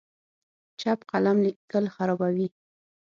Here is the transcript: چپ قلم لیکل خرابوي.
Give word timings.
چپ 0.79 0.99
قلم 1.11 1.37
لیکل 1.45 1.85
خرابوي. 1.95 2.47